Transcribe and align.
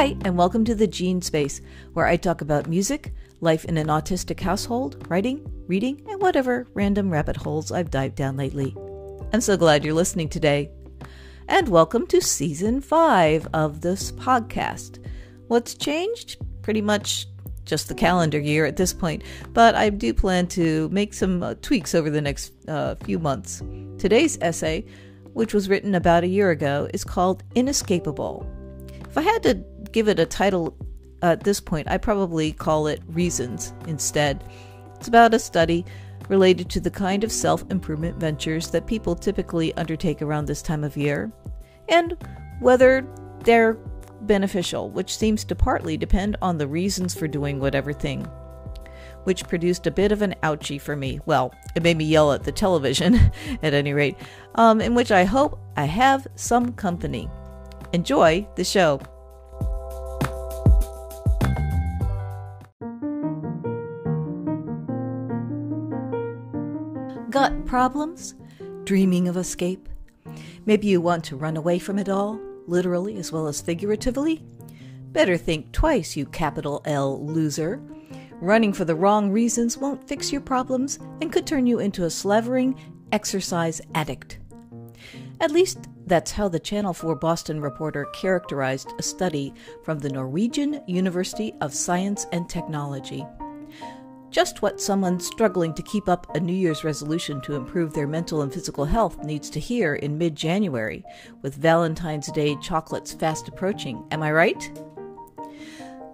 Hi, 0.00 0.16
and 0.24 0.38
welcome 0.38 0.64
to 0.64 0.74
the 0.74 0.86
Jean 0.86 1.20
Space, 1.20 1.60
where 1.92 2.06
I 2.06 2.16
talk 2.16 2.40
about 2.40 2.70
music, 2.70 3.12
life 3.42 3.66
in 3.66 3.76
an 3.76 3.88
autistic 3.88 4.40
household, 4.40 5.06
writing, 5.10 5.46
reading, 5.66 6.00
and 6.08 6.22
whatever 6.22 6.66
random 6.72 7.10
rabbit 7.10 7.36
holes 7.36 7.70
I've 7.70 7.90
dived 7.90 8.14
down 8.14 8.38
lately. 8.38 8.74
I'm 9.34 9.42
so 9.42 9.58
glad 9.58 9.84
you're 9.84 9.92
listening 9.92 10.30
today. 10.30 10.70
And 11.48 11.68
welcome 11.68 12.06
to 12.06 12.22
season 12.22 12.80
five 12.80 13.46
of 13.52 13.82
this 13.82 14.10
podcast. 14.12 15.04
What's 15.48 15.74
changed? 15.74 16.38
Pretty 16.62 16.80
much 16.80 17.26
just 17.66 17.88
the 17.88 17.94
calendar 17.94 18.38
year 18.38 18.64
at 18.64 18.78
this 18.78 18.94
point, 18.94 19.22
but 19.52 19.74
I 19.74 19.90
do 19.90 20.14
plan 20.14 20.46
to 20.46 20.88
make 20.88 21.12
some 21.12 21.42
uh, 21.42 21.56
tweaks 21.60 21.94
over 21.94 22.08
the 22.08 22.22
next 22.22 22.54
uh, 22.68 22.94
few 23.04 23.18
months. 23.18 23.62
Today's 23.98 24.38
essay, 24.40 24.86
which 25.34 25.52
was 25.52 25.68
written 25.68 25.94
about 25.94 26.24
a 26.24 26.28
year 26.28 26.48
ago, 26.48 26.88
is 26.94 27.04
called 27.04 27.42
Inescapable. 27.54 28.50
If 29.10 29.18
I 29.18 29.22
had 29.22 29.42
to 29.42 29.54
give 29.92 30.08
it 30.08 30.20
a 30.20 30.26
title 30.26 30.76
at 31.22 31.44
this 31.44 31.60
point, 31.60 31.90
I'd 31.90 32.02
probably 32.02 32.52
call 32.52 32.86
it 32.86 33.02
Reasons 33.08 33.72
instead. 33.86 34.44
It's 34.96 35.08
about 35.08 35.34
a 35.34 35.38
study 35.38 35.84
related 36.28 36.70
to 36.70 36.80
the 36.80 36.90
kind 36.90 37.24
of 37.24 37.32
self 37.32 37.64
improvement 37.70 38.16
ventures 38.18 38.70
that 38.70 38.86
people 38.86 39.14
typically 39.14 39.74
undertake 39.74 40.22
around 40.22 40.46
this 40.46 40.62
time 40.62 40.84
of 40.84 40.96
year, 40.96 41.32
and 41.88 42.16
whether 42.60 43.06
they're 43.44 43.74
beneficial, 44.22 44.90
which 44.90 45.16
seems 45.16 45.44
to 45.44 45.54
partly 45.54 45.96
depend 45.96 46.36
on 46.42 46.58
the 46.58 46.68
reasons 46.68 47.14
for 47.14 47.26
doing 47.26 47.58
whatever 47.58 47.92
thing. 47.92 48.22
Which 49.24 49.48
produced 49.48 49.86
a 49.86 49.90
bit 49.90 50.12
of 50.12 50.22
an 50.22 50.34
ouchie 50.42 50.80
for 50.80 50.96
me. 50.96 51.20
Well, 51.26 51.52
it 51.74 51.82
made 51.82 51.98
me 51.98 52.04
yell 52.04 52.32
at 52.32 52.44
the 52.44 52.52
television, 52.52 53.30
at 53.62 53.74
any 53.74 53.92
rate, 53.92 54.16
um, 54.54 54.80
in 54.80 54.94
which 54.94 55.10
I 55.10 55.24
hope 55.24 55.58
I 55.76 55.84
have 55.84 56.26
some 56.36 56.72
company. 56.72 57.28
Enjoy 57.92 58.46
the 58.56 58.64
show. 58.64 59.00
Got 67.30 67.64
problems? 67.64 68.34
Dreaming 68.82 69.28
of 69.28 69.36
escape? 69.36 69.88
Maybe 70.66 70.88
you 70.88 71.00
want 71.00 71.22
to 71.26 71.36
run 71.36 71.56
away 71.56 71.78
from 71.78 71.96
it 71.96 72.08
all, 72.08 72.40
literally 72.66 73.18
as 73.18 73.30
well 73.30 73.46
as 73.46 73.60
figuratively? 73.60 74.42
Better 75.12 75.36
think 75.36 75.70
twice, 75.70 76.16
you 76.16 76.26
capital 76.26 76.82
L 76.86 77.24
loser. 77.24 77.80
Running 78.40 78.72
for 78.72 78.84
the 78.84 78.96
wrong 78.96 79.30
reasons 79.30 79.78
won't 79.78 80.08
fix 80.08 80.32
your 80.32 80.40
problems 80.40 80.98
and 81.20 81.32
could 81.32 81.46
turn 81.46 81.68
you 81.68 81.78
into 81.78 82.04
a 82.04 82.10
slavering 82.10 82.76
exercise 83.12 83.80
addict. 83.94 84.40
At 85.40 85.52
least 85.52 85.86
that's 86.06 86.32
how 86.32 86.48
the 86.48 86.58
Channel 86.58 86.94
4 86.94 87.14
Boston 87.14 87.60
reporter 87.60 88.06
characterized 88.06 88.92
a 88.98 89.04
study 89.04 89.54
from 89.84 90.00
the 90.00 90.10
Norwegian 90.10 90.82
University 90.88 91.54
of 91.60 91.74
Science 91.74 92.26
and 92.32 92.48
Technology. 92.48 93.24
Just 94.30 94.62
what 94.62 94.80
someone 94.80 95.18
struggling 95.18 95.74
to 95.74 95.82
keep 95.82 96.08
up 96.08 96.36
a 96.36 96.40
New 96.40 96.52
Year's 96.52 96.84
resolution 96.84 97.40
to 97.40 97.56
improve 97.56 97.92
their 97.92 98.06
mental 98.06 98.42
and 98.42 98.52
physical 98.52 98.84
health 98.84 99.24
needs 99.24 99.50
to 99.50 99.58
hear 99.58 99.96
in 99.96 100.18
mid 100.18 100.36
January, 100.36 101.04
with 101.42 101.56
Valentine's 101.56 102.30
Day 102.30 102.56
chocolates 102.62 103.12
fast 103.12 103.48
approaching. 103.48 104.04
Am 104.12 104.22
I 104.22 104.30
right? 104.30 104.80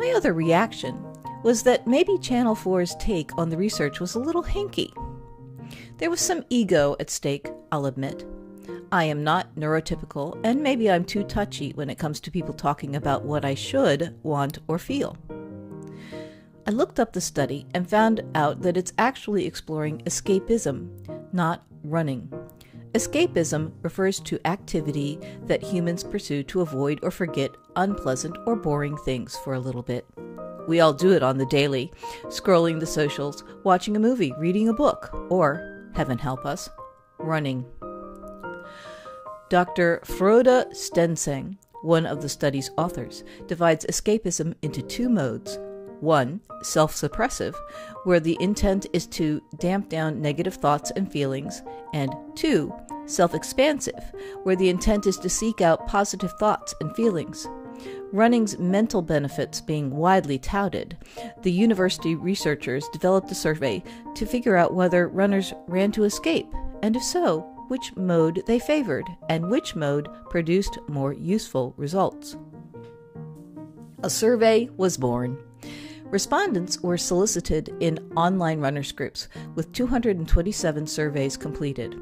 My 0.00 0.12
other 0.16 0.32
reaction 0.32 1.00
was 1.44 1.62
that 1.62 1.86
maybe 1.86 2.18
Channel 2.18 2.56
4's 2.56 2.96
take 2.96 3.36
on 3.38 3.48
the 3.48 3.56
research 3.56 4.00
was 4.00 4.16
a 4.16 4.20
little 4.20 4.42
hinky. 4.42 4.90
There 5.98 6.10
was 6.10 6.20
some 6.20 6.44
ego 6.50 6.96
at 6.98 7.10
stake, 7.10 7.48
I'll 7.70 7.86
admit. 7.86 8.26
I 8.90 9.04
am 9.04 9.22
not 9.22 9.54
neurotypical, 9.54 10.40
and 10.42 10.64
maybe 10.64 10.90
I'm 10.90 11.04
too 11.04 11.22
touchy 11.22 11.70
when 11.74 11.88
it 11.88 11.98
comes 11.98 12.18
to 12.20 12.32
people 12.32 12.54
talking 12.54 12.96
about 12.96 13.24
what 13.24 13.44
I 13.44 13.54
should 13.54 14.18
want 14.24 14.58
or 14.66 14.80
feel. 14.80 15.16
I 16.70 16.72
looked 16.72 17.00
up 17.00 17.12
the 17.12 17.20
study 17.20 17.66
and 17.74 17.90
found 17.90 18.22
out 18.36 18.62
that 18.62 18.76
it's 18.76 18.92
actually 18.96 19.44
exploring 19.44 20.02
escapism, 20.06 20.88
not 21.32 21.64
running. 21.82 22.32
Escapism 22.92 23.72
refers 23.82 24.20
to 24.20 24.38
activity 24.46 25.18
that 25.46 25.64
humans 25.64 26.04
pursue 26.04 26.44
to 26.44 26.60
avoid 26.60 27.00
or 27.02 27.10
forget 27.10 27.50
unpleasant 27.74 28.36
or 28.46 28.54
boring 28.54 28.96
things 28.98 29.36
for 29.38 29.54
a 29.54 29.58
little 29.58 29.82
bit. 29.82 30.06
We 30.68 30.78
all 30.78 30.92
do 30.92 31.10
it 31.10 31.24
on 31.24 31.38
the 31.38 31.46
daily, 31.46 31.92
scrolling 32.26 32.78
the 32.78 32.86
socials, 32.86 33.42
watching 33.64 33.96
a 33.96 34.00
movie, 34.00 34.32
reading 34.38 34.68
a 34.68 34.72
book, 34.72 35.12
or, 35.28 35.90
heaven 35.96 36.18
help 36.18 36.46
us, 36.46 36.70
running. 37.18 37.66
Dr. 39.48 40.02
Frode 40.04 40.70
Stenseng, 40.72 41.56
one 41.82 42.06
of 42.06 42.22
the 42.22 42.28
study's 42.28 42.70
authors, 42.78 43.24
divides 43.48 43.84
escapism 43.86 44.54
into 44.62 44.82
two 44.82 45.08
modes 45.08 45.58
one, 46.02 46.40
self 46.62 46.94
suppressive, 46.94 47.54
where 48.04 48.20
the 48.20 48.36
intent 48.40 48.86
is 48.92 49.06
to 49.08 49.42
damp 49.58 49.88
down 49.88 50.20
negative 50.20 50.54
thoughts 50.54 50.90
and 50.96 51.10
feelings, 51.10 51.62
and 51.92 52.14
two, 52.34 52.72
self 53.06 53.34
expansive, 53.34 54.12
where 54.42 54.56
the 54.56 54.68
intent 54.68 55.06
is 55.06 55.18
to 55.18 55.28
seek 55.28 55.60
out 55.60 55.86
positive 55.86 56.32
thoughts 56.38 56.74
and 56.80 56.94
feelings. 56.94 57.48
Running's 58.12 58.58
mental 58.58 59.02
benefits 59.02 59.60
being 59.60 59.90
widely 59.90 60.38
touted, 60.38 60.98
the 61.42 61.52
university 61.52 62.14
researchers 62.14 62.88
developed 62.92 63.30
a 63.30 63.34
survey 63.34 63.82
to 64.14 64.26
figure 64.26 64.56
out 64.56 64.74
whether 64.74 65.08
runners 65.08 65.52
ran 65.66 65.92
to 65.92 66.04
escape, 66.04 66.46
and 66.82 66.96
if 66.96 67.02
so, 67.02 67.40
which 67.68 67.94
mode 67.96 68.42
they 68.46 68.58
favored, 68.58 69.06
and 69.28 69.48
which 69.48 69.76
mode 69.76 70.08
produced 70.28 70.78
more 70.88 71.12
useful 71.12 71.72
results. 71.76 72.36
A 74.02 74.10
survey 74.10 74.68
was 74.76 74.96
born. 74.96 75.38
Respondents 76.10 76.80
were 76.80 76.98
solicited 76.98 77.72
in 77.78 78.12
online 78.16 78.58
runners 78.58 78.90
groups, 78.90 79.28
with 79.54 79.72
227 79.72 80.86
surveys 80.86 81.36
completed. 81.36 81.96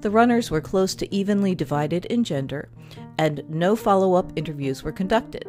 The 0.00 0.10
runners 0.10 0.50
were 0.50 0.62
close 0.62 0.94
to 0.94 1.14
evenly 1.14 1.54
divided 1.54 2.06
in 2.06 2.24
gender, 2.24 2.70
and 3.18 3.44
no 3.50 3.76
follow 3.76 4.14
up 4.14 4.32
interviews 4.36 4.82
were 4.82 4.90
conducted. 4.90 5.46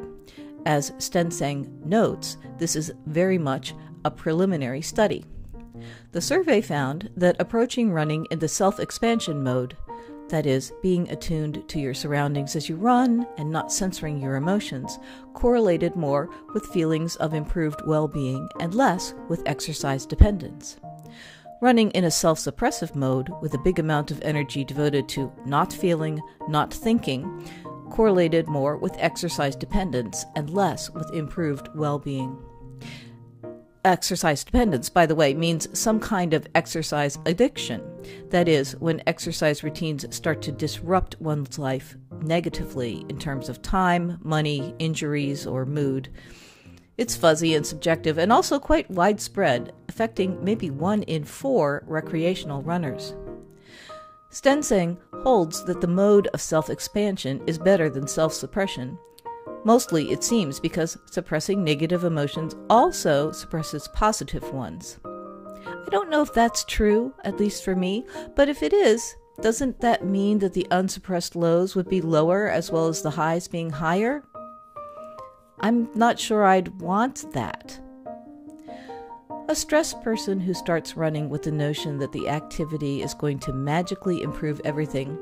As 0.66 0.92
Stenseng 0.92 1.86
notes, 1.86 2.36
this 2.58 2.76
is 2.76 2.94
very 3.06 3.38
much 3.38 3.74
a 4.04 4.12
preliminary 4.12 4.82
study. 4.82 5.24
The 6.12 6.22
survey 6.22 6.60
found 6.60 7.10
that 7.16 7.38
approaching 7.40 7.92
running 7.92 8.26
in 8.26 8.40
the 8.40 8.50
self 8.50 8.82
expansion 8.82 9.42
mode 9.44 9.78
that 10.34 10.48
is, 10.48 10.74
being 10.82 11.08
attuned 11.12 11.64
to 11.70 11.80
your 11.80 11.94
surroundings 11.94 12.56
as 12.56 12.68
you 12.68 12.76
run 12.76 13.28
and 13.38 13.52
not 13.52 13.72
censoring 13.72 14.20
your 14.20 14.36
emotions, 14.36 14.98
correlated 15.36 15.96
more 15.96 16.28
with 16.56 16.66
feelings 16.66 17.16
of 17.18 17.36
improved 17.36 17.80
well 17.86 18.08
being 18.08 18.50
and 18.60 18.74
less 18.74 19.14
with 19.30 19.44
exercise 19.46 20.08
dependence. 20.08 20.78
Running 21.62 21.92
in 21.92 22.04
a 22.04 22.10
self 22.10 22.40
suppressive 22.40 22.96
mode 22.96 23.30
with 23.44 23.54
a 23.54 23.60
big 23.60 23.78
amount 23.78 24.10
of 24.10 24.20
energy 24.24 24.64
devoted 24.64 25.08
to 25.10 25.32
not 25.46 25.72
feeling, 25.72 26.20
not 26.48 26.74
thinking, 26.74 27.48
correlated 27.92 28.48
more 28.48 28.76
with 28.76 28.96
exercise 28.98 29.56
dependence 29.56 30.26
and 30.36 30.50
less 30.50 30.90
with 30.90 31.14
improved 31.14 31.70
well 31.76 32.00
being. 32.00 32.36
Exercise 33.86 34.44
dependence, 34.44 34.90
by 34.90 35.06
the 35.06 35.14
way, 35.14 35.36
means 35.36 35.68
some 35.80 36.00
kind 36.00 36.34
of 36.34 36.48
exercise 36.56 37.20
addiction. 37.28 37.93
That 38.30 38.48
is, 38.48 38.74
when 38.80 39.04
exercise 39.08 39.64
routines 39.64 40.06
start 40.16 40.42
to 40.44 40.52
disrupt 40.52 41.20
one's 41.22 41.60
life 41.60 41.96
negatively 42.22 43.06
in 43.10 43.18
terms 43.18 43.50
of 43.50 43.62
time, 43.62 44.20
money, 44.24 44.76
injuries, 44.80 45.46
or 45.46 45.66
mood. 45.66 46.10
It's 46.98 47.16
fuzzy 47.16 47.56
and 47.56 47.66
subjective 47.66 48.18
and 48.18 48.32
also 48.32 48.60
quite 48.60 48.90
widespread, 48.90 49.74
affecting 49.90 50.44
maybe 50.44 50.70
one 50.70 51.04
in 51.04 51.24
four 51.24 51.84
recreational 51.88 52.62
runners. 52.62 53.16
Stenseng 54.32 54.98
holds 55.24 55.64
that 55.66 55.82
the 55.82 55.88
mode 55.88 56.28
of 56.28 56.42
self 56.42 56.70
expansion 56.70 57.42
is 57.48 57.58
better 57.58 57.90
than 57.90 58.08
self 58.08 58.34
suppression 58.34 58.98
Mostly, 59.66 60.12
it 60.12 60.24
seems, 60.24 60.60
because 60.60 60.98
suppressing 61.06 61.64
negative 61.64 62.04
emotions 62.04 62.56
also 62.70 63.32
suppresses 63.32 63.88
positive 63.90 64.54
ones. 64.54 65.00
I 65.86 65.90
don't 65.90 66.10
know 66.10 66.22
if 66.22 66.34
that's 66.34 66.64
true, 66.66 67.14
at 67.24 67.40
least 67.40 67.64
for 67.64 67.76
me, 67.76 68.06
but 68.36 68.50
if 68.50 68.64
it 68.64 68.74
is, 68.74 69.16
doesn't 69.42 69.82
that 69.82 70.06
mean 70.06 70.40
that 70.40 70.54
the 70.54 70.68
unsuppressed 70.72 71.36
lows 71.36 71.76
would 71.76 71.90
be 71.90 72.02
lower 72.02 72.50
as 72.50 72.72
well 72.72 72.88
as 72.88 73.02
the 73.02 73.12
highs 73.12 73.48
being 73.48 73.70
higher? 73.70 74.24
I'm 75.60 75.90
not 75.96 76.20
sure 76.20 76.44
I'd 76.46 76.80
want 76.82 77.32
that. 77.34 77.80
A 79.50 79.56
stressed 79.56 80.02
person 80.02 80.40
who 80.40 80.54
starts 80.54 80.96
running 80.96 81.30
with 81.30 81.44
the 81.44 81.52
notion 81.52 81.98
that 82.00 82.12
the 82.12 82.30
activity 82.30 83.02
is 83.02 83.14
going 83.14 83.40
to 83.40 83.54
magically 83.54 84.22
improve 84.22 84.62
everything 84.64 85.18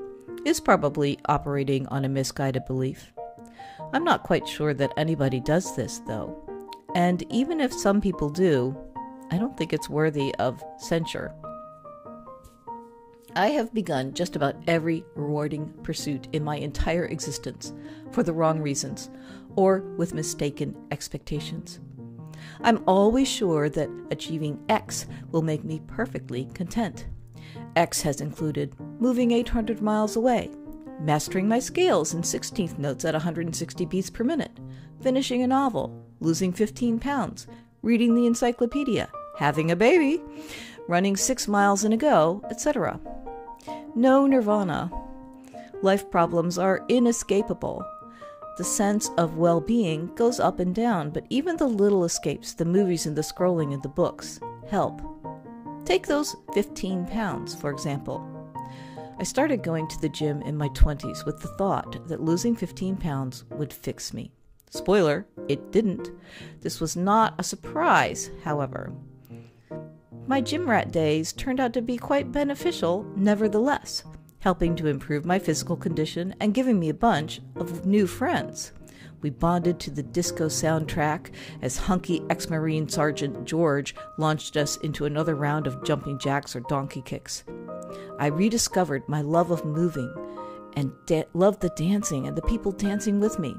is 0.46 0.60
probably 0.60 1.18
operating 1.25 1.88
on 1.88 2.06
a 2.06 2.10
misguided 2.10 2.66
belief. 2.66 3.12
I'm 3.94 4.04
not 4.04 4.24
quite 4.24 4.48
sure 4.48 4.74
that 4.75 4.94
anybody 4.96 5.40
does 5.40 5.75
this, 5.75 6.00
though. 6.08 6.38
And 6.96 7.24
even 7.31 7.60
if 7.60 7.74
some 7.74 8.00
people 8.00 8.30
do, 8.30 8.78
I 9.31 9.38
don't 9.38 9.57
think 9.57 9.72
it's 9.72 9.89
worthy 9.89 10.36
of 10.36 10.62
censure. 10.78 11.33
I 13.33 13.48
have 13.48 13.74
begun 13.74 14.13
just 14.13 14.36
about 14.36 14.57
every 14.68 15.06
rewarding 15.16 15.72
pursuit 15.83 16.28
in 16.33 16.44
my 16.44 16.57
entire 16.57 17.06
existence 17.06 17.74
for 18.12 18.24
the 18.24 18.33
wrong 18.33 18.60
reasons 18.62 19.10
or 19.56 19.80
with 19.95 20.13
mistaken 20.13 20.75
expectations. 20.92 21.80
I'm 22.62 22.83
always 22.88 23.30
sure 23.30 23.69
that 23.69 23.89
achieving 24.12 24.62
X 24.68 25.06
will 25.31 25.44
make 25.44 25.63
me 25.63 25.81
perfectly 25.88 26.45
content. 26.54 27.07
X 27.77 28.01
has 28.01 28.19
included 28.19 28.75
moving 29.00 29.31
800 29.31 29.81
miles 29.81 30.18
away, 30.18 30.51
mastering 31.00 31.48
my 31.48 31.60
scales 31.60 32.13
in 32.13 32.22
16th 32.22 32.77
notes 32.77 33.06
at 33.06 33.13
160 33.13 33.86
beats 33.86 34.10
per 34.10 34.25
minute, 34.25 34.60
finishing 35.00 35.42
a 35.42 35.48
novel, 35.48 36.06
losing 36.19 36.51
15 36.51 37.00
pounds, 37.00 37.48
reading 37.81 38.13
the 38.13 38.27
encyclopedia, 38.27 39.10
having 39.42 39.72
a 39.72 39.76
baby, 39.76 40.22
running 40.88 41.18
six 41.18 41.48
miles 41.48 41.84
in 41.84 41.92
a 41.92 41.98
go, 41.98 42.44
etc. 42.52 43.00
No 43.96 44.28
nirvana. 44.28 44.92
Life 45.82 46.12
problems 46.12 46.60
are 46.60 46.86
inescapable. 46.90 47.84
The 48.60 48.64
sense 48.64 49.10
of 49.18 49.38
well 49.38 49.60
being 49.60 50.14
goes 50.14 50.40
up 50.40 50.60
and 50.60 50.76
down, 50.76 51.10
but 51.10 51.26
even 51.32 51.58
the 51.58 51.66
little 51.66 52.04
escapes, 52.04 52.54
the 52.54 52.66
movies 52.66 53.08
and 53.08 53.16
the 53.16 53.24
scrolling 53.24 53.74
and 53.74 53.82
the 53.82 53.90
books, 53.90 54.40
help. 54.70 55.02
Take 55.86 56.06
those 56.06 56.36
15 56.54 57.08
pounds, 57.08 57.56
for 57.56 57.72
example. 57.72 58.22
I 59.18 59.24
started 59.24 59.64
going 59.64 59.88
to 59.88 60.00
the 60.02 60.10
gym 60.10 60.44
in 60.44 60.56
my 60.56 60.70
20s 60.70 61.26
with 61.26 61.42
the 61.42 61.48
thought 61.48 62.08
that 62.08 62.22
losing 62.22 62.56
15 62.56 62.96
pounds 62.98 63.46
would 63.50 63.74
fix 63.74 64.14
me. 64.14 64.32
Spoiler, 64.70 65.26
it 65.48 65.72
didn't. 65.72 66.12
This 66.62 66.80
was 66.80 66.96
not 66.96 67.34
a 67.40 67.44
surprise, 67.44 68.30
however. 68.44 68.94
My 70.28 70.40
gym 70.40 70.70
rat 70.70 70.92
days 70.92 71.34
turned 71.34 71.60
out 71.60 71.74
to 71.74 71.82
be 71.82 71.98
quite 71.98 72.32
beneficial, 72.32 73.06
nevertheless, 73.16 74.04
helping 74.40 74.76
to 74.76 74.88
improve 74.88 75.26
my 75.26 75.40
physical 75.40 75.76
condition 75.76 76.36
and 76.40 76.54
giving 76.54 76.80
me 76.80 76.90
a 76.90 76.94
bunch 76.94 77.42
of 77.56 77.86
new 77.86 78.08
friends. 78.08 78.72
We 79.22 79.30
bonded 79.30 79.80
to 79.82 79.92
the 79.92 80.04
disco 80.04 80.48
soundtrack 80.48 81.32
as 81.62 81.78
hunky 81.78 82.24
ex 82.30 82.50
Marine 82.50 82.90
Sergeant 82.90 83.46
George 83.46 83.94
launched 84.18 84.58
us 84.58 84.78
into 84.78 85.06
another 85.06 85.36
round 85.36 85.68
of 85.68 85.84
jumping 85.84 86.18
jacks 86.18 86.56
or 86.56 86.62
donkey 86.62 87.02
kicks. 87.02 87.44
I 88.20 88.28
rediscovered 88.28 89.08
my 89.08 89.22
love 89.22 89.52
of 89.52 89.66
moving 89.66 90.12
and 90.76 90.92
da- 91.06 91.26
loved 91.34 91.62
the 91.62 91.70
dancing 91.70 92.28
and 92.28 92.36
the 92.36 92.42
people 92.44 92.72
dancing 92.72 93.20
with 93.20 93.38
me. 93.38 93.56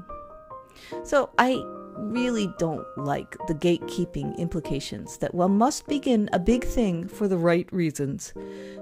So 1.03 1.29
I 1.37 1.63
really 1.97 2.53
don't 2.57 2.85
like 2.97 3.35
the 3.47 3.55
gatekeeping 3.55 4.37
implications 4.37 5.17
that 5.17 5.33
one 5.33 5.57
must 5.57 5.87
begin 5.87 6.29
a 6.33 6.39
big 6.39 6.63
thing 6.63 7.07
for 7.07 7.27
the 7.27 7.37
right 7.37 7.71
reasons. 7.71 8.33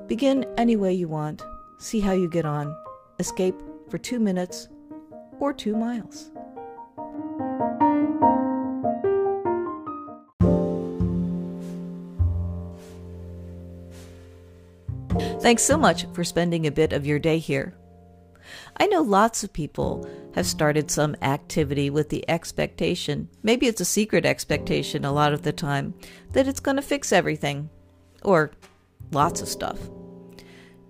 Begin 0.08 0.46
any 0.58 0.76
way 0.76 0.94
you 0.94 1.08
want, 1.08 1.42
see 1.78 2.00
how 2.00 2.12
you 2.12 2.30
get 2.30 2.46
on, 2.46 2.76
escape 3.20 3.56
for 3.90 3.98
two 3.98 4.20
minutes 4.20 4.68
or 5.40 5.54
two 5.54 5.76
miles. 5.76 6.32
Thanks 15.42 15.64
so 15.64 15.76
much 15.76 16.06
for 16.14 16.24
spending 16.24 16.68
a 16.68 16.72
bit 16.72 16.94
of 16.94 17.06
your 17.06 17.18
day 17.18 17.40
here. 17.40 17.76
I 18.78 18.88
know 18.88 19.02
lots 19.02 19.44
of 19.44 19.54
people 19.54 20.08
have 20.34 20.46
started 20.46 20.90
some 20.90 21.16
activity 21.22 21.90
with 21.90 22.10
the 22.10 22.28
expectation, 22.30 23.30
maybe 23.44 23.68
it's 23.68 23.82
a 23.82 23.86
secret 23.86 24.26
expectation 24.26 25.06
a 25.06 25.12
lot 25.12 25.34
of 25.34 25.42
the 25.42 25.52
time, 25.52 25.94
that 26.32 26.48
it's 26.48 26.60
going 26.60 26.78
to 26.78 26.82
fix 26.82 27.12
everything. 27.12 27.70
Or 28.24 28.52
lots 29.12 29.42
of 29.42 29.48
stuff. 29.48 29.80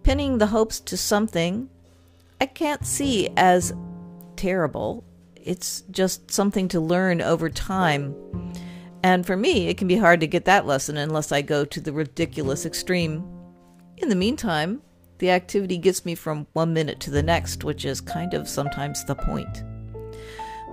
Pinning 0.04 0.38
the 0.38 0.48
hopes 0.48 0.80
to 0.82 0.98
something 0.98 1.70
I 2.42 2.48
can't 2.48 2.86
see 2.86 3.30
as 3.38 3.72
terrible. 4.36 5.04
It's 5.36 5.82
just 5.92 6.32
something 6.32 6.68
to 6.70 6.80
learn 6.80 7.22
over 7.22 7.50
time. 7.50 8.16
And 9.04 9.26
for 9.26 9.38
me, 9.38 9.68
it 9.68 9.78
can 9.78 9.88
be 9.88 9.98
hard 9.98 10.20
to 10.22 10.28
get 10.28 10.46
that 10.46 10.66
lesson 10.66 10.98
unless 10.98 11.32
I 11.32 11.44
go 11.44 11.66
to 11.66 11.80
the 11.80 11.94
ridiculous 11.94 12.66
extreme. 12.66 13.24
In 13.98 14.10
the 14.10 14.16
meantime, 14.16 14.82
the 15.22 15.30
activity 15.30 15.78
gets 15.78 16.04
me 16.04 16.16
from 16.16 16.48
one 16.54 16.74
minute 16.74 17.00
to 17.00 17.12
the 17.12 17.22
next, 17.22 17.64
which 17.64 17.86
is 17.86 18.02
kind 18.02 18.34
of 18.34 18.50
sometimes 18.50 19.06
the 19.06 19.14
point. 19.14 19.64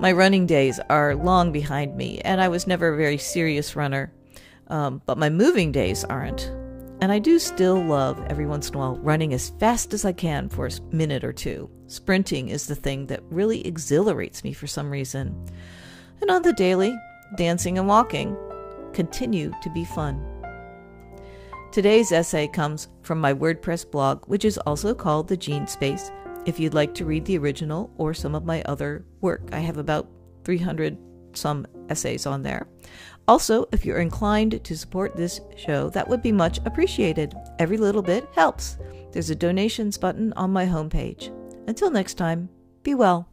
My 0.01 0.11
running 0.11 0.47
days 0.47 0.81
are 0.89 1.15
long 1.15 1.53
behind 1.53 1.97
me, 1.97 2.21
and 2.21 2.41
I 2.41 2.49
was 2.49 2.67
never 2.67 2.89
a 2.89 2.97
very 2.97 3.19
serious 3.19 3.77
runner, 3.77 4.11
um, 4.69 5.03
but 5.05 5.19
my 5.19 5.29
moving 5.29 5.71
days 5.71 6.03
aren't. 6.03 6.51
And 7.03 7.13
I 7.13 7.19
do 7.19 7.39
still 7.39 7.85
love 7.85 8.25
every 8.31 8.47
once 8.47 8.71
in 8.71 8.77
a 8.77 8.79
while 8.79 8.97
running 8.97 9.35
as 9.35 9.51
fast 9.61 9.93
as 9.93 10.07
I 10.07 10.13
can 10.13 10.49
for 10.49 10.67
a 10.67 10.71
minute 10.93 11.25
or 11.25 11.33
two. 11.33 11.69
Sprinting 11.87 12.49
is 12.49 12.67
the 12.67 12.75
thing 12.75 13.07
that 13.09 13.23
really 13.31 13.67
exhilarates 13.67 14.43
me 14.45 14.55
for 14.55 14.67
some 14.67 14.91
reason. 14.91 15.47
And 16.23 16.31
on 16.31 16.41
the 16.41 16.55
daily, 16.55 16.97
dancing 17.37 17.77
and 17.77 17.87
walking 17.87 18.35
continue 18.95 19.53
to 19.63 19.71
be 19.71 19.85
fun. 19.85 20.38
Today's 21.71 22.13
essay 22.13 22.49
comes 22.49 22.89
from 23.03 23.21
my 23.21 23.35
WordPress 23.35 23.91
blog, 23.91 24.25
which 24.27 24.47
is 24.47 24.57
also 24.59 24.95
called 24.95 25.29
The 25.29 25.37
Jean 25.37 25.67
Space. 25.67 26.11
If 26.47 26.59
you'd 26.59 26.73
like 26.73 26.95
to 26.95 27.05
read 27.05 27.27
the 27.27 27.37
original 27.37 27.93
or 27.99 28.15
some 28.15 28.35
of 28.35 28.47
my 28.47 28.63
other 28.63 29.05
work, 29.21 29.51
I 29.53 29.59
have 29.59 29.77
about 29.77 30.09
300 30.45 30.97
some 31.35 31.67
essays 31.91 32.25
on 32.25 32.43
there. 32.43 32.67
Also, 33.29 33.67
if 33.71 33.85
you're 33.85 33.99
inclined 33.99 34.65
to 34.65 34.79
support 34.79 35.15
this 35.15 35.43
show, 35.57 35.91
that 35.91 36.09
would 36.09 36.23
be 36.23 36.33
much 36.33 36.59
appreciated. 36.65 37.35
Every 37.59 37.77
little 37.77 38.03
bit 38.03 38.27
helps. 38.35 38.79
There's 39.13 39.29
a 39.29 39.35
donations 39.35 39.99
button 39.99 40.33
on 40.33 40.51
my 40.51 40.65
homepage. 40.65 41.31
Until 41.69 41.91
next 41.91 42.15
time, 42.15 42.49
be 42.83 42.95
well. 42.95 43.29